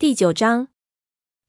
[0.00, 0.68] 第九章，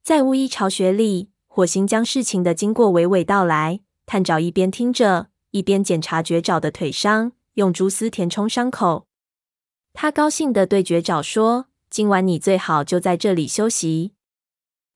[0.01, 3.81] 在巫医巢穴里，火星将事情的经过娓娓道来。
[4.07, 9.05] 探长一边听着，一边检查绝爪的腿伤，用蛛丝填充伤口。
[9.93, 14.13] 他高兴地对绝爪说：“今晚你最好就在这里休息。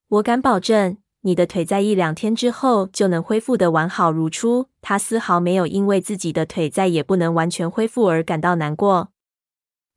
[0.08, 9.12] 我敢保证，你的腿在一两天之后就能恢复的完好如初。”他丝毫没有因为自己的腿再也不能完全恢复而感到难过。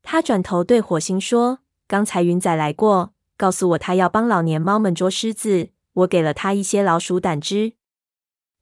[0.03, 5.69] 他转头对火星说：“刚才云仔来过，告诉我他要帮老年猫们捉狮子。
[5.93, 7.73] 我给了他一些老鼠胆汁。”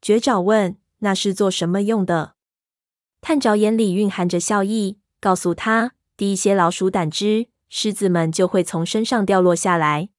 [0.02, 2.36] 绝爪问：“那是做什么用的？”
[3.20, 10.10] 探爪眼里蕴含着笑意，告诉他：“滴一些老鼠胆汁，狮子们就会从身上掉落下来。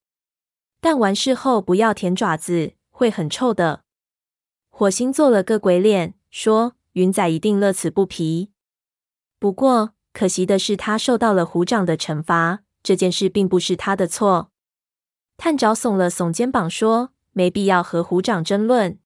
[0.81, 3.85] 但完事后不要舔爪子，会很臭的。”
[4.69, 8.51] 火星做了个鬼脸，说：“云仔一定乐此不疲。
[9.39, 12.65] 不过可惜的是，他受到了虎掌的惩罚。
[12.87, 14.53] 这件事并不是他的错。”
[15.37, 19.01] 探爪耸了耸肩膀，说：“没必要和虎掌争论。”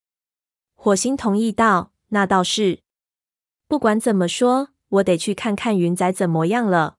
[0.76, 2.80] 火星同意道：“那倒是。
[3.66, 6.96] 不管怎么说，我得去看看云仔怎么样了。”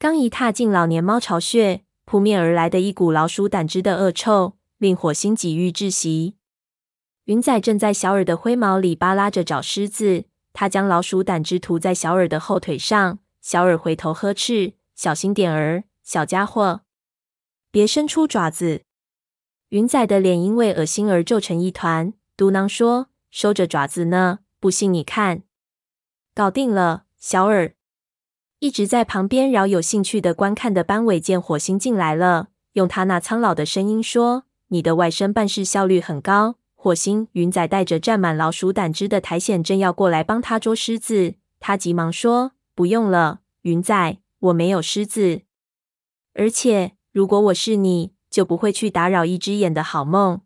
[0.00, 6.36] 刚一踏进老年猫巢穴，扑面而来的一股老鼠胆汁的恶臭，令火星几欲窒息。
[7.26, 13.18] 云仔正在小耳的灰毛里扒拉着找狮子，他将老鼠胆汁涂在小耳的后腿上。
[13.40, 16.82] 小耳回头呵斥：“小心点儿，小家伙，
[17.72, 18.82] 别伸出爪子。”
[19.70, 25.42] 云仔的脸因为恶心而皱成一团，嘟囔说：“收着爪子呢，不信你看。”
[26.36, 27.74] 搞定了，小耳。
[28.60, 41.34] 一直在旁边饶有兴趣的观看的班委见火星进来了，用他那苍老的声音说：“你的外甥办事效率很高。”火星云仔带着沾满老鼠胆汁的苔藓，正要过来帮他捉狮子。
[41.58, 45.42] 他急忙说：“不用了，云仔，我没有狮子。
[46.34, 50.40] 而且，如果我是你，就不会去打扰一只眼的好梦。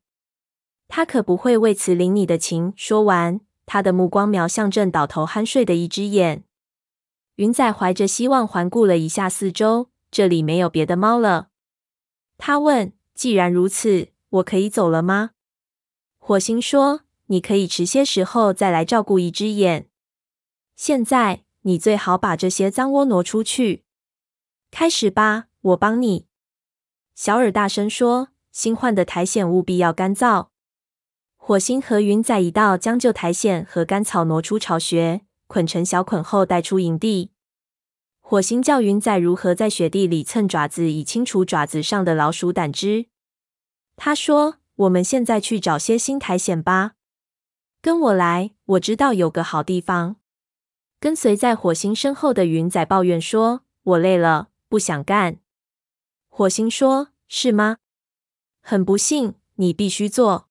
[0.89, 6.45] 他可不会为此领你的情。”说完，他的目光瞄向正倒头酣睡的一只眼。
[7.37, 11.49] 云仔怀着希望环顾了一下四周，这里没有别的猫了。
[12.37, 15.31] 他问：“既然如此，我可以走了吗？”
[16.19, 19.89] 火星说：“你可以迟些时候再来照顾一只眼。
[20.75, 23.86] 现在，你最好把这些脏窝挪出去。
[24.79, 26.27] 开始吧，我帮你。”
[27.17, 30.49] 小耳大声说：“新换的苔藓务必要干燥。”
[31.41, 37.31] 火星和云仔一道将旧苔藓和干草挪出巢穴，捆成小捆后带出营地。
[38.21, 43.07] 火星教云仔如何在雪地里蹭爪子，以清除爪子上的老鼠胆汁。
[43.97, 44.59] 他说。
[44.81, 46.97] 我们现在去找些新苔藓吧。
[47.81, 50.17] 跟我来，我知道有个好地方。
[51.01, 55.39] 跟随在火星身后的云仔抱怨说：“我累了，不想干。”
[56.29, 57.79] 火星说：“是吗？
[58.61, 60.49] 很不幸，你必须做。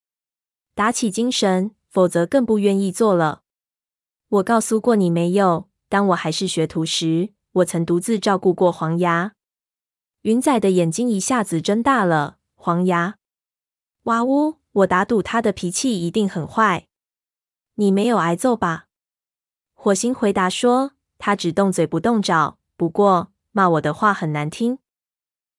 [0.73, 3.43] 打起精神，否则更不愿意做了。
[4.27, 5.69] 我告诉过你没有？
[5.87, 9.35] 当我还是学徒时，我曾独自照顾过黄牙。”
[10.23, 12.37] 云仔的眼睛一下子睁大了。
[12.55, 13.17] 黄牙。
[14.03, 14.59] 哇呜！
[14.71, 16.87] 我打赌他的脾气一定很坏。
[17.75, 18.87] 你没有挨揍吧？
[19.73, 24.79] 火星回答说：“他只动嘴不动爪，不过骂我的话很难听。”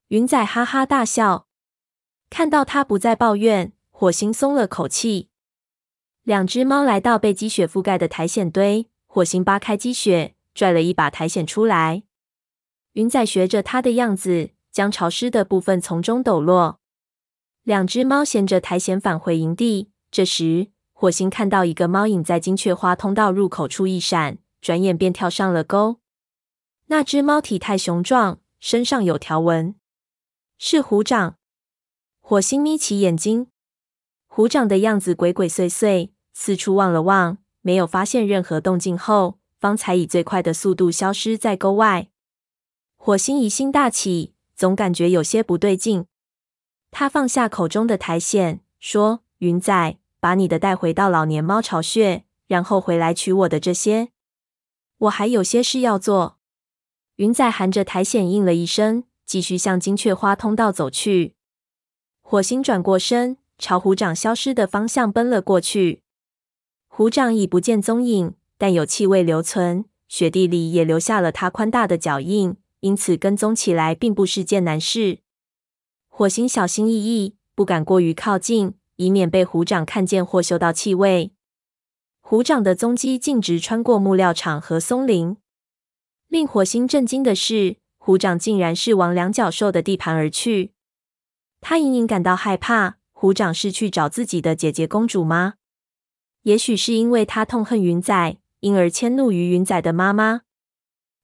[0.09, 1.47] 云仔哈哈大笑。
[2.29, 5.31] 看到他不再抱怨，火星松了口气。
[6.23, 12.03] 两只猫来到被积雪覆盖的苔藓堆，火星扒开积雪，拽了一把苔藓出来。
[12.93, 16.81] 云仔学着他的样子，将潮湿的部分从中抖落。
[17.63, 19.91] 两只猫衔着苔藓返回营地。
[20.11, 26.01] 这时，火星看到一个猫影在金雀花通道入口处一闪，转眼便跳上了沟。
[26.89, 29.75] 那只猫体态雄壮，身上有条纹，
[30.57, 31.37] 是虎掌。
[32.21, 33.49] 火星眯起眼睛，
[34.27, 42.09] 虎掌的样子鬼鬼祟祟，四处望了望，没有发现任何动静后，方才以最快的速度消失在沟外。
[42.97, 46.07] 火星疑心大起，总感觉有些不对劲。
[46.93, 54.11] 他放下口中的苔藓，说：“云仔，把你的带回到老年猫巢穴，然后回来取我的这些。
[54.99, 56.36] 我还有些事要做。”
[57.17, 61.35] 云仔含着苔藓应了一声，继续向金雀花通道走去。
[62.21, 66.03] 火星转过身，朝虎掌消失的方向奔了过去。
[66.89, 75.21] 虎掌已不见踪影，但有气味留存，雪地里也留下了它宽大的脚印，因此跟踪起来并不是件难事。
[76.09, 81.33] 火星小心翼翼，不敢过于靠近，以免被虎掌看见或嗅到气味。
[82.21, 85.39] 虎掌的踪迹径直穿过木料场和松林。
[86.29, 90.73] 令火星震惊的是，虎掌竟然是往两脚兽的地盘而去。
[91.61, 95.55] 他隐隐感到害怕，虎掌是去找自己的姐姐公主吗？
[96.43, 100.43] 也许是因为他痛恨云仔，因而迁怒于云仔的妈妈。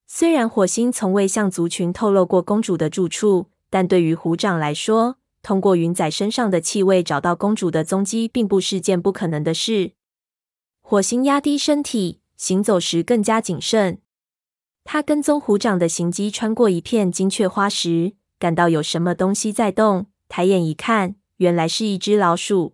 [0.07, 9.91] 虽然火星从未向族群透露过公主的住处，但对于虎掌来说，通过云仔身上的气味找到公主的踪迹，并不是件不可能的事。
[10.81, 13.99] 火星压低身体，行走时更加谨慎。
[14.83, 20.07] 他跟踪虎掌的行迹，穿过一片金雀花时，感到有什么东西在动。
[20.27, 22.73] 抬眼一看，原来是一只老鼠。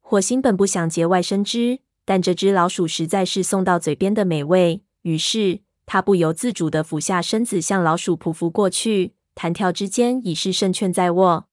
[0.00, 11.48] 火星本不想节外生枝，但这只老鼠实在是送到嘴边的美味，于是他不由自主地俯下身子向老鼠匍匐过去，弹跳之间已是胜券在握。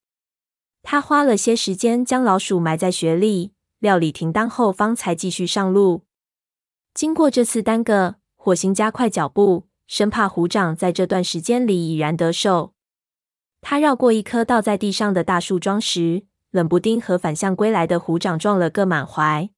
[0.81, 6.03] 他花了些时间将老鼠埋在雪里，料理停当后，方才继续上路。
[6.93, 12.73] 经过这次耽搁，火星加快脚步，生怕虎掌在这段时间里已然得手。
[13.59, 19.49] 他绕过一棵倒在地上的大树桩时，冷不丁和反向归来的虎掌撞了个满怀。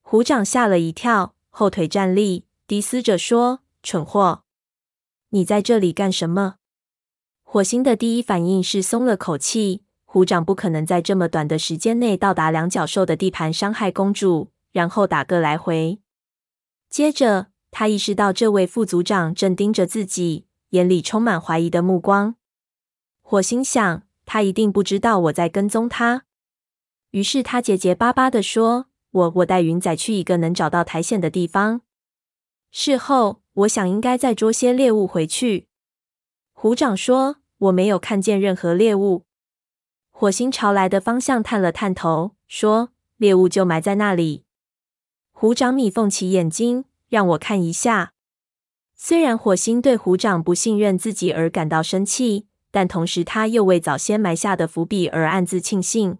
[0.00, 4.42] 虎掌吓了一跳，后腿站立，低嘶着说：“蠢货，
[5.28, 6.56] 你在这里干什么？”
[7.44, 9.84] 火星的第一反应是松了口气。
[10.04, 16.00] 虎掌不可能在这么短的时间内到达两角兽的地盘，伤害公主，然后打个来回。
[16.90, 22.36] 接着，他意识到这位副组长正盯着自己，眼里充满怀疑的目光。
[23.22, 26.24] 火星想，他一定不知道我在跟踪他。
[27.12, 31.80] 于是他结结巴巴地说：“我我带云仔去一个能找到苔藓的地方。
[32.70, 35.68] 事后，我想应该再捉些猎物回去。”
[36.52, 39.24] 虎掌说：“我没有看见任何猎物。”
[40.12, 44.44] 火星朝来的方向探了探头，说：“猎物就埋在那里。”
[45.32, 48.14] 虎掌眯缝起眼睛，让我看一下。
[48.96, 56.16] 虽然火星对虎掌不信任自己而感到生气，但同时他又为早先埋下的伏笔而暗自庆幸。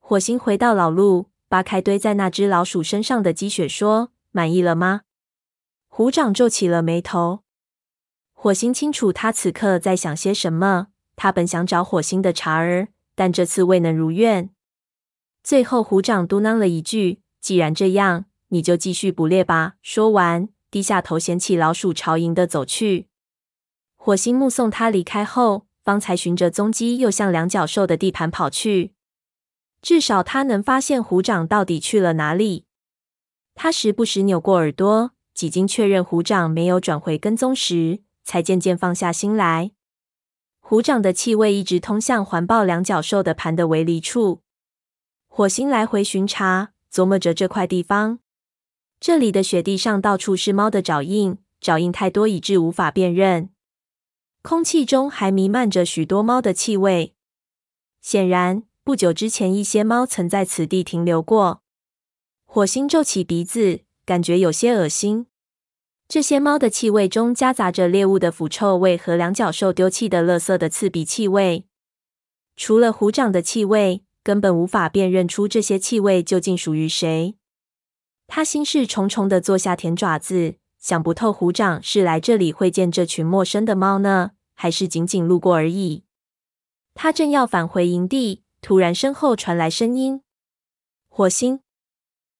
[0.00, 5.02] 火星回到老路，扒开堆在那只老鼠身上的积雪，说：“满意了吗？”
[5.86, 7.44] 虎掌皱起了眉头。
[8.32, 10.88] 火星清楚他此刻在想些什么。
[11.14, 12.88] 他本想找火星的茬儿。
[13.14, 14.48] 但这次未能如愿。
[15.44, 23.08] 最后，虎掌嘟囔了一句：“既然这样，你就继续捕猎吧。”说完，低下头捡起老鼠，朝营地走去。
[23.96, 28.92] 火星目送他离开后，方才循着踪迹又向两角兽的地盘跑去。
[29.80, 32.66] 至少他能发现虎掌到底去了哪里。
[33.54, 39.72] 他时不时扭过耳朵，几经确认虎掌没有转回跟踪时，才渐渐放下心来。
[40.60, 44.40] 虎掌的气味一直通向环抱两角兽的盘的围篱处。
[45.28, 48.20] 火星来回巡查，琢磨着这块地方。
[49.04, 53.50] 这里的雪地上到处是猫的爪印，爪印太多以致无法辨认。
[54.42, 57.16] 空气中还弥漫着许多猫的气味。
[58.00, 61.62] 显然，不久之前一些猫曾在此地停留过。
[62.44, 65.26] 火星皱起鼻子，感觉有些恶心。
[66.06, 71.64] 这些猫的气味中夹杂着猎物的腐臭味和两角兽丢弃的垃圾的刺鼻气味。
[72.54, 77.34] 除了虎掌的气味，根本无法辨认出这些气味究竟属于谁。
[78.34, 86.04] 他心事重重地坐下舔爪子，想不透虎掌是来这里会见这群陌生的猫呢，还是仅仅路过而已。
[86.94, 90.22] 他正要返回营地，突然身后传来声音
[91.10, 91.60] ：“火星，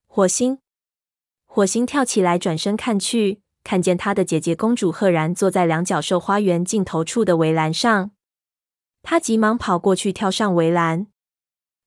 [0.07, 0.57] 火星！”
[1.45, 3.43] 火星跳起来，转身看去。
[3.63, 8.09] 看见他的姐姐公主赫然坐在两角兽花园尽头处的围栏上，
[9.03, 11.05] 他急忙跑过去，跳上围栏。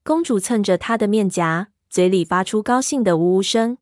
[0.05, 3.79] 公主蹭着他的面颊，嘴里发出高兴的呜呜声。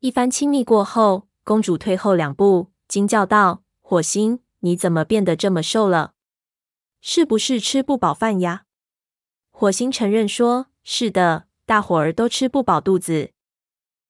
[0.00, 6.14] 一番亲密过后，公主退后两步，惊叫道：“火星，你怎么变得这么瘦了？
[7.02, 8.64] 是不是吃不饱饭呀？”
[9.52, 13.32] 火星承认说：“是的，大伙儿都吃不饱肚子。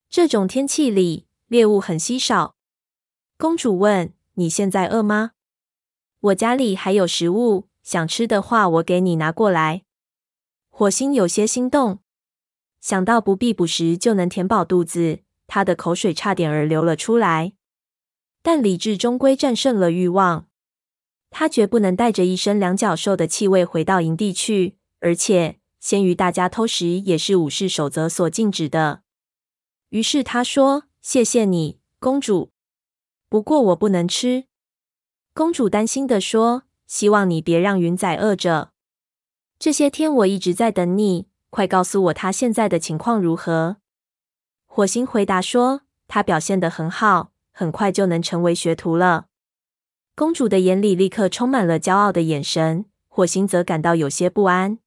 [0.08, 2.54] 这种天气里，猎物很稀少。”
[3.36, 5.32] 公主问：“你现在饿吗？
[6.20, 9.82] 我家里还有食物，想吃的话，我给你拿过来。”
[10.70, 11.98] 火星有些心动，
[12.80, 17.54] 想到不必捕食就能填饱肚子，他的口水差点儿流了出来。
[18.40, 20.46] 但理智终归战胜了欲望，
[21.28, 29.02] 他绝不能带着一身两脚兽的气味回到营地去，而且先于大家偷食也是武士守则所禁止的。
[29.88, 32.52] 于是他说：“谢谢你，公主。”
[33.28, 34.44] 不过我不能吃。
[35.34, 38.70] 公主担心地说：“希望你别让云仔饿着。
[39.58, 43.78] 这些天我一直在等你，快告诉我他现在的情况如何。”
[44.72, 49.26] 火星回答说：“他表现得很好，很快就能成为学徒了。”
[50.14, 52.84] 公主的眼里立刻充满了骄傲的眼神。
[53.08, 54.78] 火星则感到有些不安。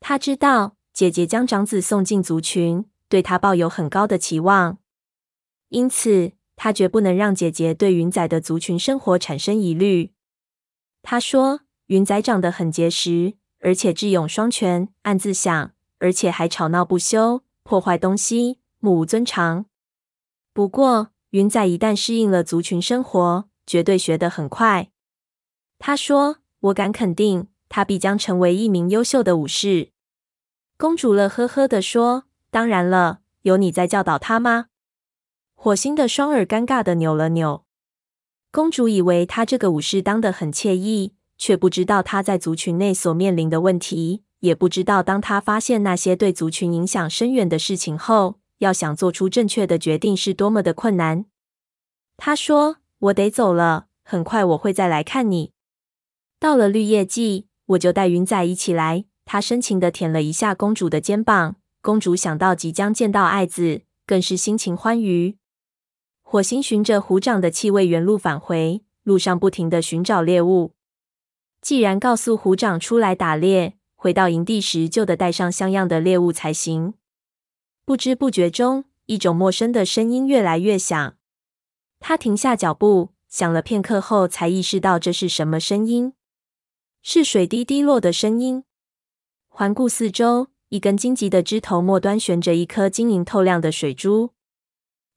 [0.00, 4.76] 他知道姐姐将长子送进族群，对他抱有很高的期望，
[5.70, 10.12] 因此他绝不能让姐姐对云仔的族群生活产生疑虑。
[11.00, 19.66] 他说：“云仔长得很结实，而且智勇双全。”暗自想，而且还吵闹不休，破坏东西，目无尊长。
[20.52, 24.90] 不过，云仔一旦适应了族群生活，绝对学得很快。
[25.78, 29.92] 他说：“我敢肯定，他必将成为一名优秀的武士。”
[30.76, 34.66] 公主乐呵呵地说：“当然了，有你在教导他吗？”
[35.54, 37.64] 火星的双耳尴尬地扭了扭。
[38.50, 51.26] 公主以为他这个武士当得很惬意，却不知道他在族群内所面临的问题，也不知道当他发现那些对族群影响深远的事情后，要想做出正确的决定是多么的困难。
[52.16, 55.52] 他说：“我得走了，很快我会再来看你。”
[56.38, 59.04] 到了绿叶季，我就带云仔一起来。
[59.24, 61.56] 他深情的舔了一下公主的肩膀。
[61.82, 65.38] 公主想到即将见到爱子，更是心情欢愉。
[66.20, 70.74] 火星循着虎掌的气味原路返回，路上不停的寻找猎物。
[71.62, 76.94] 既然告诉虎掌出来打猎，回到营地时就得带上像样的猎物才行。
[77.90, 81.16] 不知不觉中，一种陌生的声音越来越响。
[81.98, 86.12] 他停下脚步，想了片刻后，才意识到这是什么声音。
[87.02, 88.62] 是水滴滴落的声音。
[89.48, 94.34] 环顾四周，一根荆棘的枝头末端悬着一颗晶莹透亮的水珠，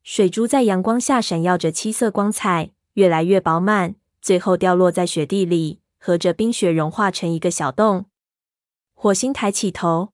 [0.01, 8.05] 水珠在阳光下闪耀着七色光彩，越来越饱满，最后掉落在雪地里，和着冰雪融化成一个小洞。
[8.95, 10.13] 火星抬起头，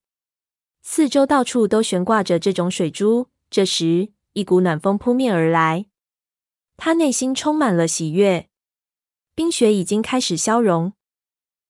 [0.91, 3.27] 四周到处都悬挂着这种水珠。
[3.51, 5.86] 这时，一股暖风扑面而来，
[6.77, 8.50] 他内心充满了喜悦。
[9.36, 10.93] 冰雪已经开始消融。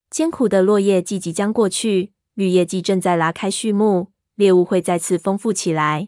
[0.10, 6.08] 艰苦的落叶季即将过去，绿叶季正在拉开序幕，猎物会再次丰富起来。